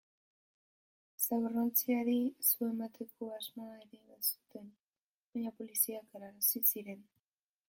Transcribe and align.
Zaborrontziari 1.25 2.17
su 2.49 2.65
emateko 2.71 3.29
asmoa 3.37 3.77
ere 3.85 4.03
bazuten, 4.15 4.73
baina 5.35 5.57
poliziak 5.61 6.11
galarazi 6.17 6.69
zien. 6.73 7.11